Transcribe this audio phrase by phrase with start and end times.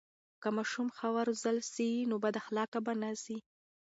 [0.41, 3.37] که ماشوم ښه و روزل سي، نو بد اخلاقه به نه سي.